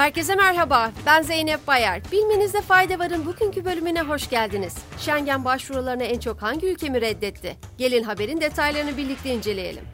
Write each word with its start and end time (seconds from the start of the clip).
Herkese 0.00 0.34
merhaba, 0.34 0.92
ben 1.06 1.22
Zeynep 1.22 1.66
Bayar. 1.66 2.00
Bilmenizde 2.12 2.60
fayda 2.60 2.98
varın 2.98 3.26
bugünkü 3.26 3.64
bölümüne 3.64 4.02
hoş 4.02 4.30
geldiniz. 4.30 4.74
Schengen 4.98 5.44
başvurularını 5.44 6.04
en 6.04 6.18
çok 6.18 6.42
hangi 6.42 6.66
ülke 6.66 6.88
mi 6.88 7.00
reddetti? 7.00 7.56
Gelin 7.78 8.02
haberin 8.02 8.40
detaylarını 8.40 8.96
birlikte 8.96 9.34
inceleyelim. 9.34 9.84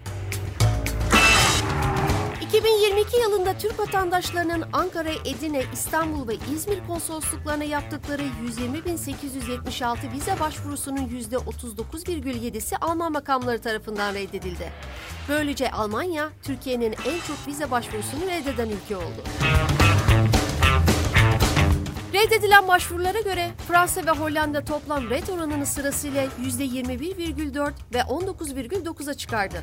2022 2.46 3.20
yılında 3.20 3.58
Türk 3.58 3.78
vatandaşlarının 3.78 4.64
Ankara, 4.72 5.10
Edirne, 5.24 5.62
İstanbul 5.72 6.28
ve 6.28 6.34
İzmir 6.54 6.86
konsolosluklarına 6.86 7.64
yaptıkları 7.64 8.22
120.876 8.22 10.12
vize 10.12 10.40
başvurusunun 10.40 11.08
%39,7'si 11.32 12.76
Alman 12.80 13.12
makamları 13.12 13.60
tarafından 13.60 14.14
reddedildi. 14.14 14.72
Böylece 15.28 15.70
Almanya, 15.70 16.28
Türkiye'nin 16.42 16.92
en 16.92 17.20
çok 17.28 17.46
vize 17.46 17.70
başvurusunu 17.70 18.26
reddeden 18.26 18.68
ülke 18.68 18.96
oldu. 18.96 19.22
Reddedilen 22.26 22.68
başvurulara 22.68 23.20
göre 23.20 23.50
Fransa 23.68 24.06
ve 24.06 24.10
Hollanda 24.10 24.64
toplam 24.64 25.10
red 25.10 25.28
oranını 25.28 25.66
sırasıyla 25.66 26.24
%21,4 26.24 27.72
ve 27.94 27.98
19,9'a 27.98 29.14
çıkardı. 29.14 29.62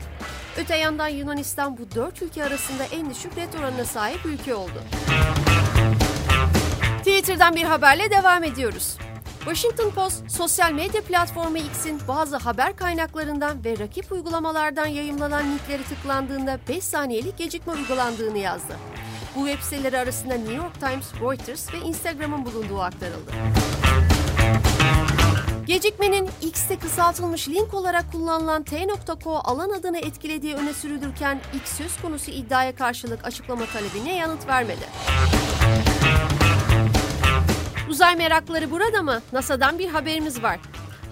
Öte 0.57 0.75
yandan 0.77 1.07
Yunanistan 1.07 1.77
bu 1.77 1.95
dört 1.95 2.21
ülke 2.21 2.43
arasında 2.43 2.83
en 2.83 3.09
düşük 3.09 3.37
red 3.37 3.53
oranına 3.59 3.85
sahip 3.85 4.25
ülke 4.25 4.55
oldu. 4.55 4.83
Twitter'dan 6.97 7.55
bir 7.55 7.63
haberle 7.63 8.11
devam 8.11 8.43
ediyoruz. 8.43 8.97
Washington 9.39 9.89
Post, 9.89 10.31
sosyal 10.31 10.71
medya 10.71 11.01
platformu 11.01 11.57
X'in 11.57 12.01
bazı 12.07 12.37
haber 12.37 12.75
kaynaklarından 12.75 13.63
ve 13.65 13.79
rakip 13.79 14.11
uygulamalardan 14.11 14.87
yayımlanan 14.87 15.51
linkleri 15.51 15.83
tıklandığında 15.83 16.59
5 16.69 16.83
saniyelik 16.83 17.37
gecikme 17.37 17.73
uygulandığını 17.73 18.37
yazdı. 18.37 18.73
Bu 19.35 19.47
web 19.47 19.63
siteleri 19.63 19.97
arasında 19.97 20.33
New 20.33 20.53
York 20.53 20.79
Times, 20.79 21.13
Reuters 21.21 21.73
ve 21.73 21.77
Instagram'ın 21.77 22.45
bulunduğu 22.45 22.81
aktarıldı. 22.81 23.31
Gecikmenin 25.65 26.29
X'te 26.41 26.79
kısaltılmış 26.79 27.49
link 27.49 27.73
olarak 27.73 28.11
kullanılan 28.11 28.63
T.co 28.63 29.35
alan 29.43 29.69
adını 29.69 29.97
etkilediği 29.97 30.55
öne 30.55 30.73
sürülürken 30.73 31.41
X 31.53 31.77
söz 31.77 32.01
konusu 32.01 32.31
iddiaya 32.31 32.75
karşılık 32.75 33.25
açıklama 33.25 33.65
talebine 33.65 34.15
yanıt 34.15 34.47
vermedi. 34.47 34.85
Uzay 37.89 38.15
merakları 38.15 38.71
burada 38.71 39.01
mı? 39.01 39.21
NASA'dan 39.33 39.79
bir 39.79 39.89
haberimiz 39.89 40.43
var. 40.43 40.59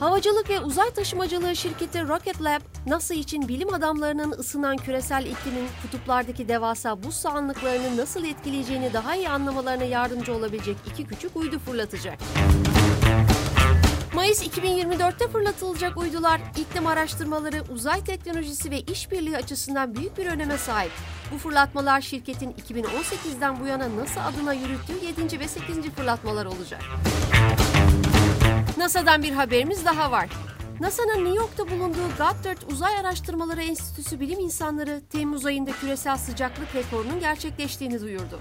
Havacılık 0.02 0.50
ve 0.50 0.60
uzay 0.60 0.92
taşımacılığı 0.92 1.56
şirketi 1.56 2.08
Rocket 2.08 2.44
Lab, 2.44 2.62
NASA 2.88 3.14
için 3.14 3.48
bilim 3.48 3.74
adamlarının 3.74 4.32
ısınan 4.32 4.78
küresel 4.78 5.26
iklimin 5.26 5.68
kutuplardaki 5.82 6.48
devasa 6.48 7.04
buz 7.04 7.16
sahanlıklarını 7.16 7.98
nasıl 7.98 8.26
etkileyeceğini 8.26 8.94
daha 8.94 9.16
iyi 9.16 9.30
anlamalarına 9.30 9.84
yardımcı 9.84 10.34
olabilecek 10.34 10.78
iki 10.88 11.08
küçük 11.08 11.36
uydu 11.36 11.60
fırlatacak. 11.60 12.20
Mayıs 14.16 14.44
2024'te 14.48 15.28
fırlatılacak 15.28 15.98
uydular, 15.98 16.42
iklim 16.58 16.88
araştırmaları, 16.88 17.64
uzay 17.70 18.04
teknolojisi 18.04 18.72
ve 18.72 18.82
işbirliği 18.82 19.38
açısından 19.38 19.96
büyük 19.96 20.18
bir 20.18 20.26
öneme 20.26 20.58
sahip. 20.58 20.92
Bu 21.34 21.38
fırlatmalar 21.38 22.02
şirketin 22.02 22.52
2018'den 22.52 23.60
bu 23.60 23.68
yana 23.68 23.98
NASA 23.98 24.22
adına 24.22 24.54
yürüttüğü 24.54 25.22
7. 25.24 25.40
ve 25.40 25.48
8. 25.48 25.90
fırlatmalar 25.96 26.46
olacak. 26.46 26.82
NASA'dan 28.82 29.24
bir 29.24 29.32
haberimiz 29.32 29.86
daha 29.86 30.12
var. 30.12 30.30
NASA'nın 30.80 31.26
New 31.26 31.38
York'ta 31.38 31.70
bulunduğu 31.70 32.08
Goddard 32.18 32.62
Uzay 32.72 33.00
Araştırmaları 33.00 33.62
Enstitüsü 33.62 34.20
bilim 34.20 34.40
insanları 34.40 35.02
Temmuz 35.10 35.46
ayında 35.46 35.72
küresel 35.72 36.18
sıcaklık 36.18 36.76
rekorunun 36.76 37.20
gerçekleştiğini 37.20 38.02
duyurdu. 38.02 38.40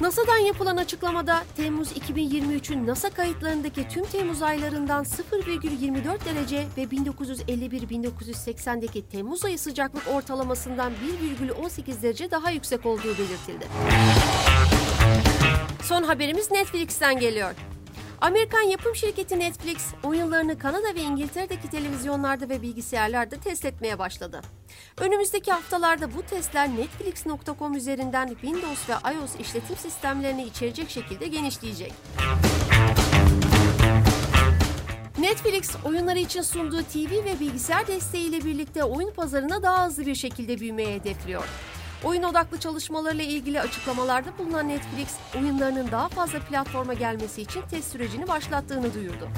NASA'dan 0.00 0.38
yapılan 0.38 0.76
açıklamada 0.76 1.42
Temmuz 1.56 1.92
2023'ün 1.92 2.86
NASA 2.86 3.10
kayıtlarındaki 3.10 3.88
tüm 3.88 4.04
Temmuz 4.04 4.42
aylarından 4.42 5.04
0,24 5.04 6.24
derece 6.24 6.66
ve 6.76 6.82
1951-1980'deki 6.82 9.08
Temmuz 9.08 9.44
ayı 9.44 9.58
sıcaklık 9.58 10.08
ortalamasından 10.08 10.92
1,18 11.38 12.02
derece 12.02 12.30
daha 12.30 12.50
yüksek 12.50 12.86
olduğu 12.86 13.18
belirtildi. 13.18 13.66
Son 15.92 16.02
haberimiz 16.02 16.50
Netflix'ten 16.50 17.18
geliyor. 17.18 17.54
Amerikan 18.20 18.62
yapım 18.62 18.96
şirketi 18.96 19.38
Netflix, 19.38 19.86
oyunlarını 20.02 20.58
Kanada 20.58 20.94
ve 20.94 21.00
İngiltere'deki 21.00 21.70
televizyonlarda 21.70 22.48
ve 22.48 22.62
bilgisayarlarda 22.62 23.36
test 23.36 23.64
etmeye 23.64 23.98
başladı. 23.98 24.40
Önümüzdeki 25.00 25.52
haftalarda 25.52 26.14
bu 26.14 26.22
testler 26.22 26.68
Netflix.com 26.68 27.74
üzerinden 27.74 28.28
Windows 28.28 28.88
ve 28.88 28.92
iOS 28.92 29.36
işletim 29.40 29.76
sistemlerini 29.76 30.44
içerecek 30.44 30.90
şekilde 30.90 31.26
genişleyecek. 31.26 31.92
Netflix, 35.18 35.70
oyunları 35.84 36.18
için 36.18 36.42
sunduğu 36.42 36.82
TV 36.82 37.24
ve 37.24 37.40
bilgisayar 37.40 37.86
desteğiyle 37.86 38.44
birlikte 38.44 38.84
oyun 38.84 39.10
pazarına 39.10 39.62
daha 39.62 39.86
hızlı 39.86 40.06
bir 40.06 40.14
şekilde 40.14 40.60
büyümeyi 40.60 40.94
hedefliyor. 40.94 41.44
Oyun 42.04 42.22
odaklı 42.22 42.60
çalışmalarıyla 42.60 43.24
ilgili 43.24 43.60
açıklamalarda 43.60 44.38
bulunan 44.38 44.68
Netflix, 44.68 45.08
oyunlarının 45.38 45.90
daha 45.90 46.08
fazla 46.08 46.38
platforma 46.38 46.94
gelmesi 46.94 47.42
için 47.42 47.62
test 47.70 47.92
sürecini 47.92 48.28
başlattığını 48.28 48.94
duyurdu. 48.94 49.28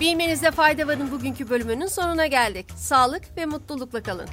Bilmenizde 0.00 0.50
fayda 0.50 0.86
varın 0.86 1.10
bugünkü 1.10 1.50
bölümünün 1.50 1.86
sonuna 1.86 2.26
geldik. 2.26 2.66
Sağlık 2.76 3.36
ve 3.36 3.46
mutlulukla 3.46 4.02
kalın. 4.02 4.28